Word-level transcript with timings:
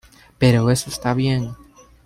Pero 0.39 0.71
eso 0.71 0.89
esta 0.89 1.13
bien. 1.13 1.51